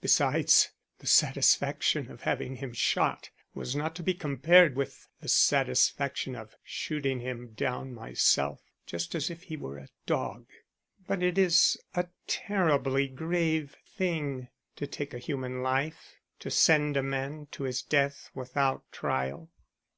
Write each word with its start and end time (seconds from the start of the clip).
Besides, 0.00 0.70
the 1.00 1.06
satisfaction 1.06 2.10
of 2.10 2.22
having 2.22 2.56
him 2.56 2.72
shot 2.72 3.28
was 3.54 3.76
not 3.76 3.94
to 3.96 4.02
be 4.02 4.14
compared 4.14 4.76
with 4.76 5.06
the 5.20 5.28
satisfaction 5.28 6.34
of 6.34 6.54
shooting 6.64 7.20
him 7.20 7.50
down 7.52 7.92
myself 7.92 8.62
just 8.86 9.14
as 9.14 9.28
if 9.28 9.42
he 9.42 9.58
were 9.58 9.76
a 9.76 9.90
dog." 10.06 10.46
"But 11.06 11.22
it 11.22 11.36
is 11.36 11.76
a 11.94 12.08
terribly 12.26 13.08
grave 13.08 13.76
thing 13.86 14.48
to 14.76 14.86
take 14.86 15.12
human 15.12 15.60
life 15.60 16.14
to 16.38 16.50
send 16.50 16.96
a 16.96 17.02
man 17.02 17.48
to 17.50 17.64
his 17.64 17.82
death 17.82 18.30
without 18.34 18.90
trial." 18.90 19.50